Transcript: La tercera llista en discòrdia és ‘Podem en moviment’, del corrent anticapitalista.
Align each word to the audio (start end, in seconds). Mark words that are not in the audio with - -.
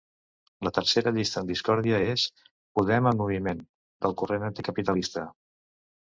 La 0.67 0.69
tercera 0.75 1.11
llista 1.17 1.41
en 1.41 1.49
discòrdia 1.49 1.99
és 2.13 2.23
‘Podem 2.79 3.09
en 3.09 3.19
moviment’, 3.19 3.61
del 4.05 4.15
corrent 4.23 4.47
anticapitalista. 4.49 5.27